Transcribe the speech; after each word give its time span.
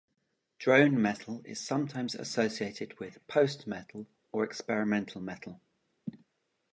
Drone 0.57 0.99
metal 0.99 1.43
is 1.45 1.59
sometimes 1.63 2.15
associated 2.15 2.99
with 2.99 3.19
post-metal 3.27 4.07
or 4.31 4.43
experimental 4.43 5.21
metal. 5.21 5.61